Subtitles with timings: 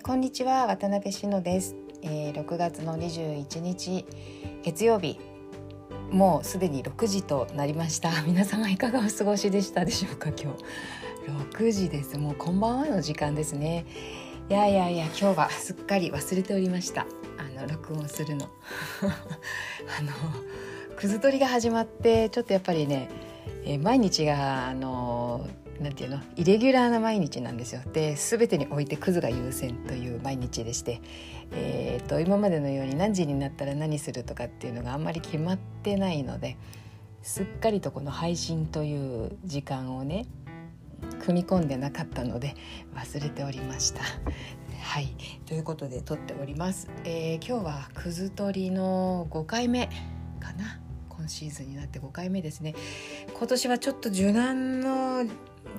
[0.00, 4.06] ー、こんにちは渡辺志乃です、えー、6月の21日
[4.62, 5.18] 月曜日。
[6.10, 8.10] もうすでに6時となりました。
[8.26, 10.64] 皆様いかがお過ごしでしたでしょうか今日。
[11.56, 12.18] 6時です。
[12.18, 13.84] もうこんばんはの時間ですね。
[14.48, 17.06] いやいやいや今日はすっかり忘れておりました。
[17.38, 18.48] あの録音するの。
[19.98, 20.12] あの
[20.96, 23.08] くず取りが始まってちょっとやっぱりね、
[23.64, 26.20] えー、毎日があのなんていうの？
[26.36, 27.80] イレギュラーな毎日なんですよ。
[27.92, 31.00] で全てにおいてクズが優先という毎日でして、
[31.52, 36.58] えーと、今までのように何時になったら何するとかっていうのがあんまり決まってないので
[37.22, 40.26] すっかりとこの配信という時間をね
[41.24, 42.54] 組み込んでなかったので
[42.94, 44.02] 忘れておりました。
[44.82, 45.14] はい。
[45.46, 46.88] ということで撮っております。
[47.04, 49.86] えー、今日はくず取りの5回目
[50.40, 50.80] かな？
[51.08, 52.74] 今シーズンになって5回目ですね。
[53.34, 55.26] 今年はちょっと受難の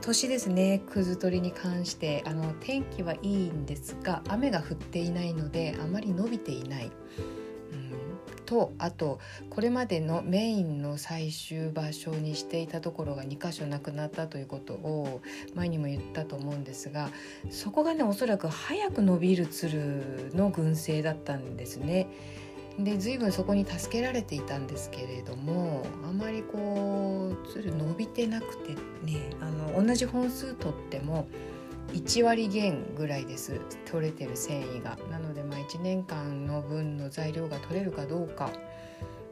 [0.01, 6.91] 年ですねくず取りに関してあの天気はいいんですが雨が降っていないのであまり伸びていない。
[8.51, 9.19] とあと
[9.49, 15.21] これまでのメインの最終場所にしていたところが2箇所なくなったということを
[15.55, 17.11] 前にも言ったと思うんですが
[17.49, 22.07] そこがねおそらく早く伸びる鶴の群生だったんですね。
[22.83, 31.27] で随分そこに助けられていたんですけれどもあまりこうつる伸びてなくてねあの同じ本数取っても
[31.93, 33.59] 1割減ぐらいです
[33.89, 34.97] 取れてる繊維が。
[35.09, 38.49] なのでまあ1年間の分の材料が取れるかどうか。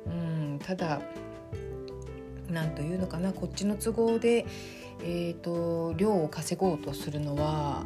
[0.07, 1.01] うんただ
[2.49, 4.45] 何というのかなこっちの都合で、
[5.03, 7.85] えーと量を稼ごうとするのは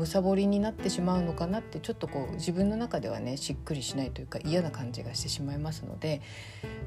[0.00, 6.22] むさぼりになってしまうのかなってちょっとこう自分の中ではねしっくりしないというか嫌な感じがしてしまいますので、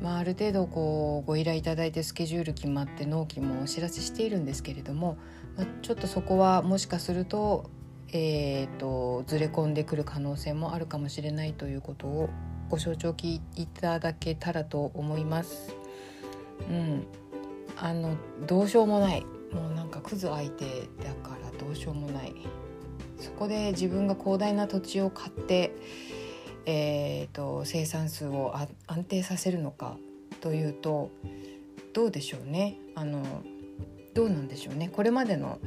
[0.01, 5.19] まあ、ある程度こうご依頼いただいてスケジュール決まって納期もお知らせしているんですけれども、
[5.55, 7.69] まあ、ちょっとそこはもしかすると,、
[8.11, 12.29] えーと、ずれ込んでくる可能性もあるかもしれないということを
[12.69, 13.05] ご承知
[13.55, 15.75] いただけたらと思います。
[16.67, 17.05] うん、
[17.77, 18.17] あの
[18.47, 19.23] どうしようもない。
[19.53, 20.65] もうなんかクズ相手
[21.03, 22.33] だからどうしようもない。
[23.17, 25.75] そこで自分が広大な土地を買って、
[26.65, 28.55] えーと、生産数を
[28.87, 29.97] 安定させるのか
[30.41, 31.11] というと
[31.93, 32.77] どうでしょうね。
[32.95, 33.23] あの
[34.13, 34.89] どうなんでしょうね。
[34.89, 35.59] これまでの、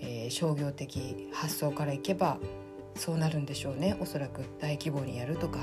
[0.00, 2.38] えー、商業的発想からいけば
[2.94, 3.96] そうなるんでしょうね。
[4.00, 5.58] おそらく大規模にやるとか、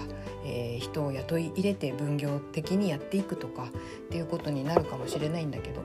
[0.46, 5.82] えー、人を雇い入れて分業的にやっていくとかっていうことになるかもしれないんだけど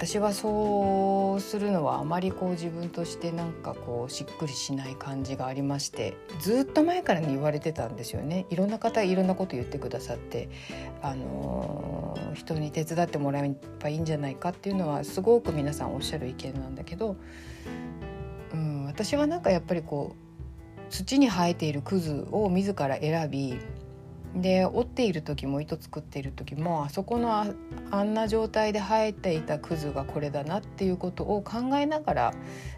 [0.00, 8.46] 私はそうするのはあまりこう自分としてなんかこうしっくりしない感じがありましてずっと前からに言われてたんですよね。
[8.48, 10.48] いろんな方いろんなこと言ってくださって
[11.02, 17.16] あのー、人に手伝ってもらえばいいんじゃないかっていうのはすごく皆さんおっしゃる意見なんだけど、
[18.54, 23.58] うん、私はなんかやっぱりこう土に生えているクズを自ら選び
[24.34, 27.54] で折っている時も糸作っている時もあそこの
[27.90, 32.34] あんな状態で生えていたクズがこれだなっていうことを考えながら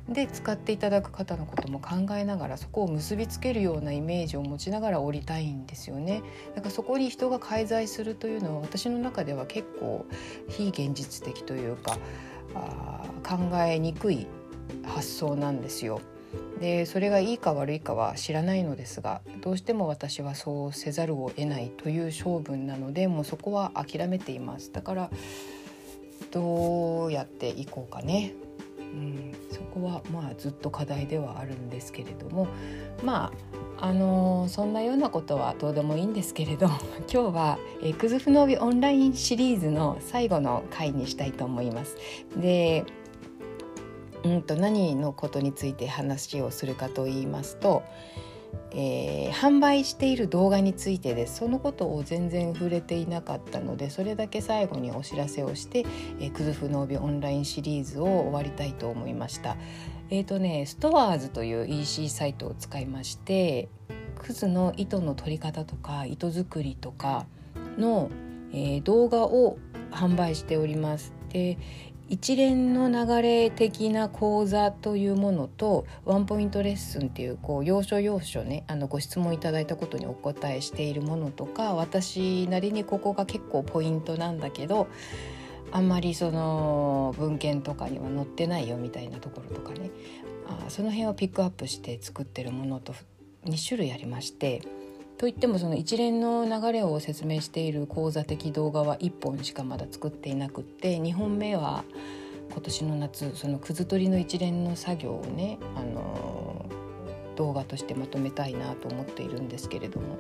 [0.09, 6.23] で使っていただく方のことも考えながらそこを結びつけるようなイメージを持ちながら折りたいんですよね。
[6.55, 10.07] だからそこに人が介在するというのは私の中では結構
[10.49, 11.99] 非現実的というか
[12.55, 14.27] あ考えにくい
[14.85, 16.01] 発想なんですよ。
[16.63, 25.11] でそれがいいか悪いかは知らないのですがどうしても私はそうせざるを得ないという性分なのでもうそこは諦めていますだから
[26.31, 28.35] どうやっていこうかね、
[28.79, 32.47] うん、そこはまあずっと課題ではあるんですけれども
[33.03, 33.33] ま
[33.81, 36.69] ああのー、そんなようなことはどうでもいいんですけれど
[37.13, 41.97] 今日は、えー、クズフノビオンラインシリーズの最後の回にしたいと思います。
[42.37, 42.85] で
[44.25, 47.83] うんと何のことについて話をするかと言いますと、
[48.71, 55.85] えー、販売している動画についてですそのことを全然触れていなかったのでそれだけ最後にお知らせをして
[56.21, 59.57] 「えー、クズフノービオンラインシリーズ」を終わりたいと思いました。
[60.11, 63.71] えーとね、ストアーズという EC サイトを使いまして
[64.19, 67.25] クズの糸の取り方とか糸作りとか
[67.79, 68.11] の、
[68.53, 69.57] えー、動画を
[69.91, 71.13] 販売しております。
[71.31, 71.57] で
[72.13, 84.89] 一連の流れ的な講座というものとワンポイントレッスンっていうこう要所要所ねあのご質問いただいたことにお答えしているものとか私なりにここが結構ポイントなんだけど
[85.71, 89.91] あんまりその文献とかには載ってないよみたいなところとかね
[90.47, 92.95] あその辺をピックアップして作ってるものと
[93.47, 94.61] 2種類ありまして。
[95.23, 101.85] といってもその一連の流れを説明している講座的動画は1本しかまだ作っていなくって2本目は
[102.51, 106.67] 今年の夏そのくず取りの一連の作業をね、あの
[107.37, 110.19] 動画としてまとめたいなと思っているんですけれども、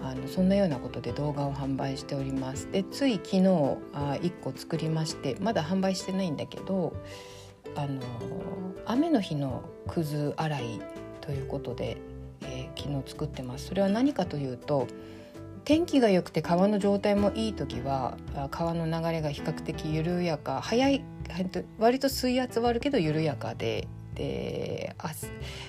[0.00, 2.68] うん、あのそんなようなことで動画を販売しております。
[2.72, 3.46] でつい昨日
[3.92, 6.92] あ1個作りましてまだ販売してないんだけど
[7.76, 8.02] あの
[8.84, 10.80] 雨の日のくず洗い
[11.20, 11.98] ということで、
[12.78, 13.66] 昨日作ってます。
[13.66, 14.86] それは何かというと
[15.64, 18.16] 天気が良くて川の状態もいい時は
[18.50, 21.04] 川の流れが比較的緩やか早い
[21.78, 24.96] 割と水圧はあるけど緩やかでで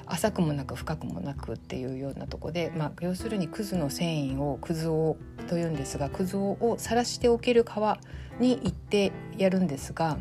[0.08, 5.18] 浅くもなく深くもなくっていうようなとこで、まあ、要するにクズの繊維をクズを
[5.48, 8.00] というんですがクズを晒しておける川
[8.40, 10.18] に行ってやるんですが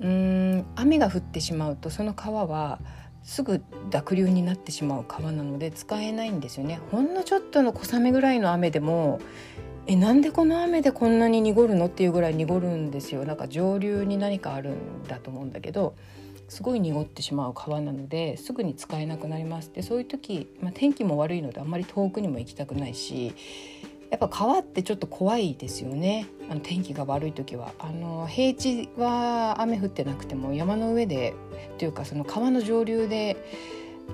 [0.00, 2.80] うん雨が降ってしまうとその川は
[3.30, 6.80] すぐ濁流になってしまう川なので使えないんですよね。
[6.90, 9.20] ほんのちょっとの小雨ぐらいの雨でも
[9.86, 13.24] えなんでこの雨でこんなに濁るのっていうぐらい濁るんですよ。
[13.24, 15.94] なんか上流に何かあるんだと思うんだけど
[16.48, 19.70] すごい濁ってしまう川なのですぐに使えなくなります。
[19.72, 23.32] でそういう時、まあ、天気も悪いのであんまり遠くにも行きたくないし
[24.10, 26.26] やっぱ川ってちょっと怖いですよね。
[26.50, 27.72] あの天気が悪い時は。
[27.78, 31.34] あの平地は雨降ってなくても山の上で
[31.78, 33.36] というかその川の上流で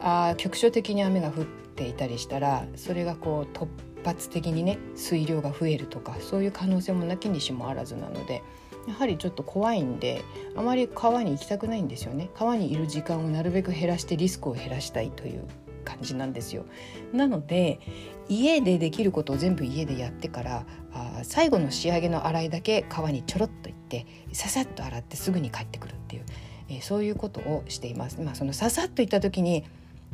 [0.01, 3.69] あ局所的に雨が降っていたりしたらそれがこう突
[4.05, 8.43] 発的にね水量が増えるとかそういう可能性もなきにしもあらずなので
[8.87, 10.23] やはりちょっと怖いんで
[10.55, 12.31] あまり川に行きたくないんですよね。
[12.35, 15.45] 川にいる時間をなるべく減らしてリスクを減らしたいという。
[15.87, 16.67] 感じなんですよ
[17.15, 17.81] なので
[18.29, 26.25] 家でできることを全部家でやってからあ最後の仕上げの洗いだけ川にちょろっと行ってささっと洗ってすぐに帰ってくるっていう、
[26.69, 28.21] えー、そういうことをしています。
[28.21, 29.65] まあ、そのささっと行った時に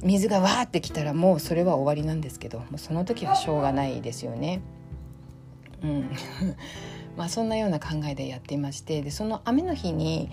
[0.03, 4.61] 水がわーってきたらもうそれは終わりなんですけどもうその時はしょうがないですよね。
[5.83, 6.11] うん
[7.17, 10.31] まあ、そんなような考えでやっていましてでその雨の日に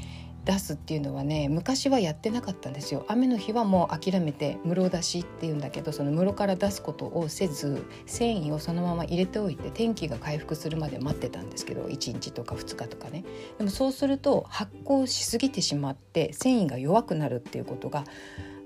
[0.50, 3.06] 出すっていうのはね昔はやってなかったんですよ。
[3.08, 13.24] 雨の日はもう諦めて室出しっていうんだけどその室から出すことをせず繊維をそのまま入れておいて天気が回復するまで待ってたんですけど1日とか2日とかね。
[13.60, 18.04] でもそうすると発酵しすぎてしまって繊維が弱くなるっていうことが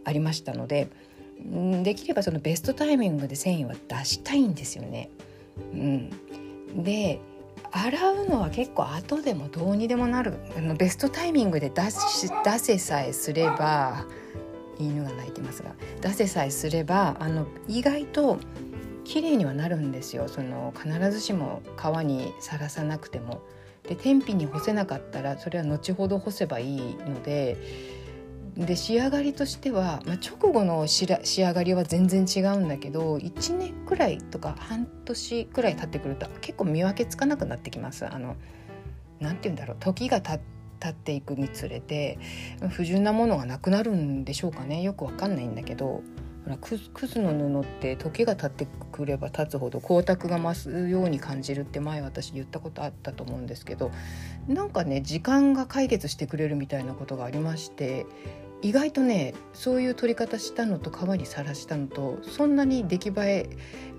[0.06, 0.88] ありましたので
[1.84, 5.10] できればそのベストタイミングで繊維は出したいんですよね。
[5.74, 6.10] うん、
[6.84, 7.20] で
[7.76, 14.06] 洗うのは結構後でもどうにでもなるあのベストタイミングで出し出せさえすれば
[14.80, 15.72] 犬が鳴いてますが
[16.02, 18.38] 出せさえすればあの意外と
[19.04, 23.42] 綺麗にはなるんですよその必ずしも皮にさらさなくても。
[23.84, 27.58] で天日に干せなかったらそれは後ほど干せばいいので
[28.58, 38.06] で仕上がりとしては、まあ、直後の仕上がりは全然違うんだけど1年くらいとか半年くらい経ってくると結構見分けつかなくなってきます。
[38.06, 38.36] あの
[39.20, 40.40] なんて言うんだろう時が経
[40.90, 42.20] っていくにつれて
[42.70, 46.04] 不純なものがなくなるんでしょうかねよくわかんないんだけど
[46.44, 53.92] ほらクズの布って時が経ってくれば経つほど光沢が増すように感じるって前私言ったことあったと思うんですけど
[54.48, 58.06] なんかね時間が解決してくれるみたいなことがありまして
[58.64, 63.50] 意外とねそういう取り方したのと皮にさらしたのとそんなに出来栄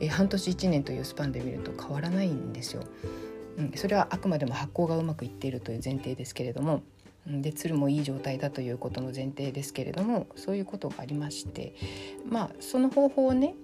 [0.00, 2.82] え半年1年というスパンで見ると変わらないんですよ。
[3.58, 6.82] うん、それはあくまでも発酵がうまくいっているという前提ですけれども
[7.26, 11.74] で鶴もいい状態だということの前提ですけれどもそういうことがありまして
[12.28, 13.54] まあその方法をね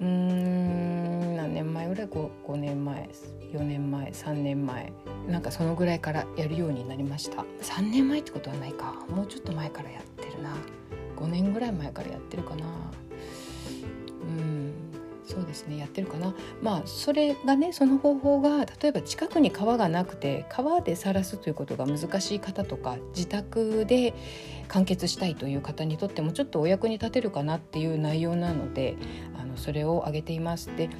[0.00, 3.08] うーん何年前ぐらい 5, 5年前
[3.52, 4.92] 4年前3年前
[5.28, 7.44] なんかそのぐらいからやるようになりました。
[7.62, 8.94] 3年前ってことはないか。
[9.08, 10.56] もうちょっと前からやってるな。
[11.16, 12.66] 5年ぐらい前からやってるかな。
[14.22, 14.72] うん。
[15.24, 15.78] そうですね。
[15.78, 16.34] やってるかな。
[16.62, 24.14] まあそれがねその方法が例えば近くに川がなくて川で晒すということが難しい方とか自宅で
[24.68, 28.96] 完結したいという方にとってもちょっとお役に立てるかなっていう内容なので
[29.36, 30.74] あのそれを挙げています。
[30.76, 30.90] で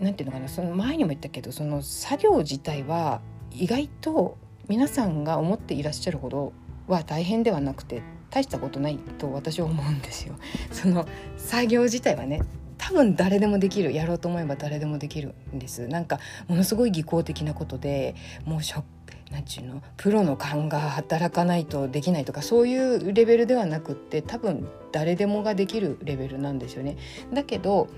[0.00, 3.20] なんていうのかなその前にも言ったけどその作業自体は
[3.52, 4.38] 意外と
[4.68, 6.52] 皆さんが思っていらっしゃるほど
[6.86, 10.36] は大変ではなくて大したことないと私は思うんですよ。
[10.70, 12.40] その作業自体はね
[12.78, 18.14] 多分誰でもできるやろうと思えば誰でもできるんですなんかものすごい技巧的なことで
[18.44, 18.84] もうしょ
[19.30, 26.96] なんちゅうのプロの勘が働かないとできないとかそういうレベルではなくって多分誰でもができるレベルなんですよね。
[27.32, 27.88] だけど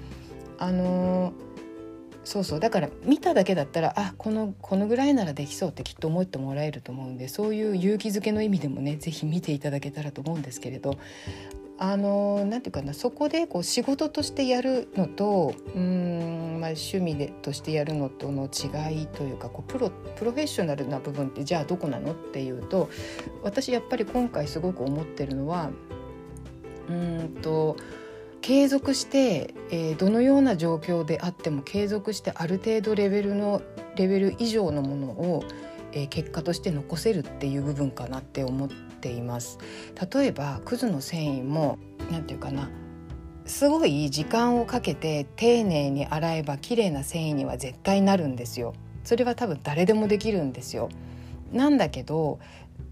[0.59, 1.51] あのー
[2.25, 2.61] そうそう。
[2.61, 10.99] だから見ただけだったらあこのこのぐらいならできそうってきっと思ってもらえると思うんでそういう勇気づけの意味でもね是非見ていただけたらと思うんですけれど。
[11.79, 22.88] あのなんていうかなそこでこう仕事としてやるのとうん、まあ、趣味でとしてやるのとの違いというかこうプロプロフェッショナルな部分ってじゃあどこなのっていうと
[23.43, 25.71] 私やっぱり今回すごく思ってるのは
[26.88, 27.76] うんと
[28.42, 33.62] 継続して、えー、どのような状況であっても継続してある程度レベルの
[33.94, 35.44] レベル以上のものを、
[35.92, 39.58] えー、結果として残せるっていう部分かなって思っています。
[40.12, 41.78] 例えばクズの繊維も
[42.11, 42.68] なんていうかな
[43.46, 48.75] すごい時間をかけて丁寧に洗えば綺麗な繊維には絶対なるんですよ。
[49.04, 50.88] それは多分誰でもできるんですよ。
[51.52, 52.40] なんだけど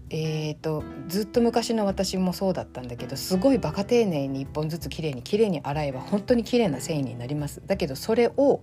[0.09, 7.61] えーと、ずっと昔の私もそうだったんだけどすごいバカ丁寧に1本ずつきれいにきれいに洗えば本当にきれいな繊維になります。
[7.65, 8.61] だけどそれを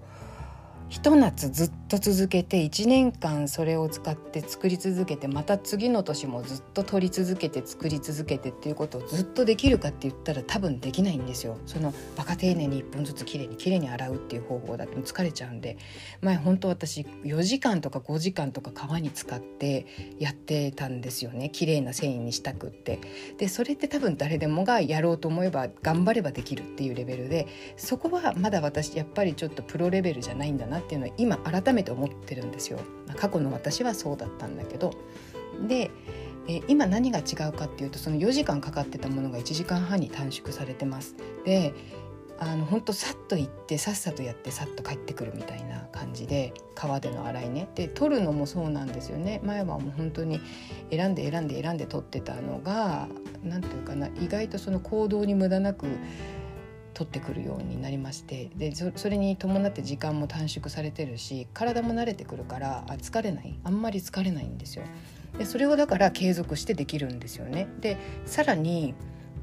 [0.88, 11.58] ひと夏ずっと続けて1年間それを使って作り続けてまた次の年もずっと取り続けて作り続けてっていうことをずっとできるかって言ったら多分できないんですよ。
[11.66, 15.76] そのバカ丁寧に1本ずつきれいにきれいに洗うっていう方法だと疲れちゃうんで
[16.22, 19.86] 前本当私4時間とか5時間とか皮に使って
[20.18, 22.98] やってたんですよねきれいな繊維にしたくって。
[23.36, 32.78] でそれって多分誰でもがやろうと思えば頑張ればできるっていうレベルでそこはまだ私やっぱりちょっとプロレベルじゃないんだななっていうのは今改めて思ってるんですよ。
[33.16, 34.92] 過去の私はそうだったんだけど
[35.66, 35.90] で、
[36.46, 41.16] え今何が違うかっていうとその4時間かかってたものが1時間半に短縮されてます。
[41.44, 41.74] で
[42.40, 50.40] あの本当さっと行ってさっさとやってさっと帰ってくるみたいな感じで川での洗いねで取るのもそうなんですよね前はもう本当に
[50.88, 53.08] 選んで選んで選んで取ってたのが
[53.42, 55.86] 何て言うかな意外とその行動に無駄なく
[56.98, 64.82] 取ってくるようになりましてでそれに伴って時間も短縮されてるし体も慣れてくるからあ疲れないあんまり疲れないんですよ。
[65.38, 67.68] でそれをだから継続してできるんですよね。
[67.80, 68.94] でさらに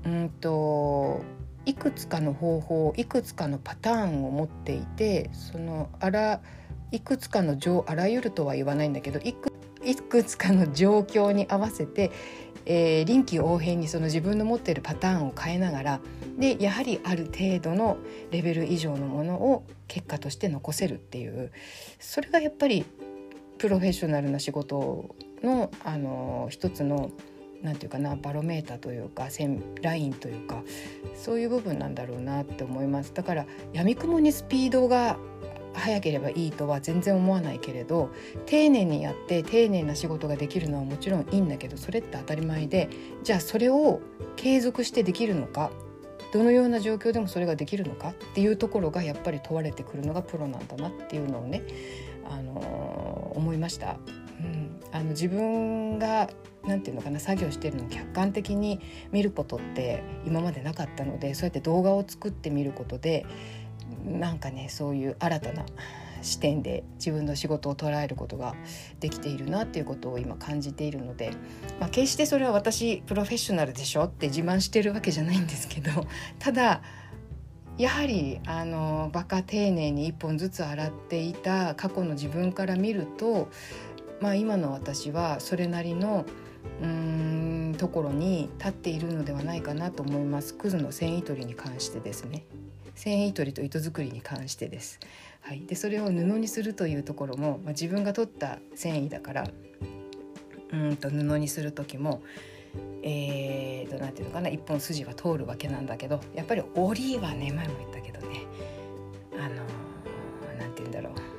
[0.05, 1.21] うんと
[1.65, 6.41] いくつかの方法いくつかのパターンを持っていてそのあら
[6.91, 7.57] いくつかの
[7.87, 9.53] あらゆるとは言わないんだけどいく
[9.85, 12.11] いくつかの状況に合わせて
[12.65, 15.99] えー、臨機応変にその自分の持っているパターンを変えながら
[16.37, 17.97] でやはりある程度の
[18.31, 21.51] レベル以上のものを結果として残せるっていう
[21.99, 22.85] それがやっぱり
[23.57, 27.11] プロフェッショナルな仕事のあの一つの
[27.61, 30.63] 何て言うかなバロメーターというか線ラインというか
[31.15, 33.13] そういう部分なんだろうなって思います。
[33.13, 35.17] だからやみくもにスピードが
[35.79, 38.09] 早ければいいとは全然思わないけれど
[38.45, 42.89] 丁寧にやって丁寧な仕事ができるのはもちろんいいんだけどそれって当たり前で
[43.23, 44.01] じゃあそれを
[44.35, 45.71] 継続してできるのか
[46.33, 51.61] どのような状況でもそれができるのかっていうところがやっぱり問われてくるのがプロなんだなっていうのをね、
[52.29, 53.97] あのー、思いました。
[54.41, 56.29] うん、あの自分が
[56.65, 63.25] なんていうのかな作業してるのを客観的に見ることって今までなかったのでそうやって動画を作ってみることで
[64.05, 65.65] なんかねそういう新たな
[66.25, 68.55] 視点で自分の仕事を捉えることが
[68.99, 71.31] できているなっていうことを今感じているので、
[71.79, 75.91] まあ、決してそれは私プロフェッショナルでしょって自慢してるわけじゃないんですけど
[76.39, 76.81] ただ
[77.77, 83.49] やはりあのバカ丁寧に1本ずつ洗っていた過去の自分から見ると、
[84.21, 86.25] まあ、今の私はそれなりの
[86.81, 86.87] うー
[87.71, 92.45] んところに立っているのではないかなと思いますクズの繊維取りに関してですね。
[92.95, 94.99] 繊維取りと糸作りに関してです。
[95.41, 99.47] はい、でそれを布にするというところも、まあ、自分が取った繊維だから
[100.71, 102.23] うんと布にする時も
[103.03, 108.39] えーと、なていうのかな一本筋は通るわけなんだけどやっぱり折りはね前も言ったけどね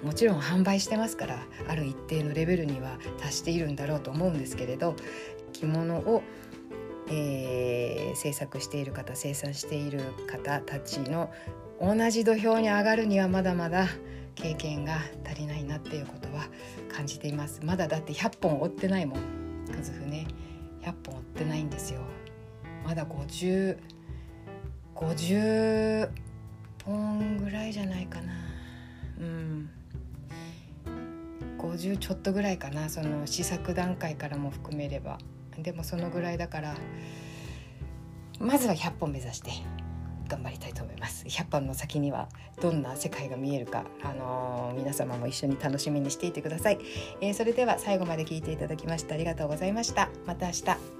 [0.06, 4.94] もちろん販売してますからある一定のレベルには達しているんだろうと思うんですけれど
[5.52, 6.22] 着物を
[7.08, 11.30] えー、制作している方生産している方たちの
[11.80, 13.86] 同じ土俵に上がるにはまだまだ
[14.34, 16.46] 経験が足りないなっていうことは
[16.92, 17.60] 感じています。
[17.64, 19.20] まだだって100本追ってないもん。
[19.72, 20.26] くずふね。
[20.82, 22.00] 100本追ってないんですよ。
[22.84, 23.78] まだ5050
[24.94, 26.10] 50
[26.84, 28.32] 本ぐらいじゃないかな。
[29.20, 29.70] うん。
[31.72, 35.18] 50ちょっとぐらいかなその試作段階からも含めれば。
[35.58, 36.74] でもそのぐらいだから
[38.38, 39.50] まずは100本目指して
[40.28, 41.24] 頑張りたいと思います。
[41.26, 42.28] 100本の先には
[42.60, 46.78] どんな世界が見えるか、あのー、皆様も一緒に楽しみにしていてください、
[47.20, 50.10] えー、それでは最後まで聞いていただきましてありがとうございました。
[50.26, 50.95] また明日。